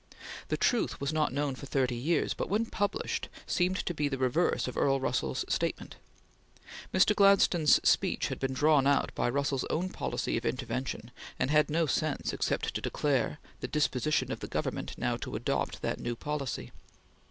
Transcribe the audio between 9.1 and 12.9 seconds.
by Russell's own policy of intervention and had no sense except to